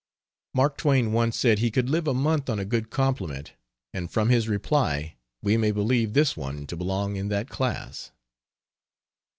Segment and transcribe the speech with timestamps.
[0.55, 3.53] Mark Twain once said he could live a month on a good compliment,
[3.93, 8.09] and from his reply, we may believe this one to belong in, that class.